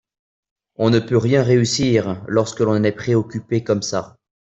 On 0.77 0.89
ne 0.89 0.97
peut 0.97 1.15
rien 1.15 1.43
réussir 1.43 2.23
lorsque 2.27 2.61
l'on 2.61 2.83
est 2.83 2.91
préoccupé 2.91 3.63
comme 3.63 3.83
ça. 3.83 4.17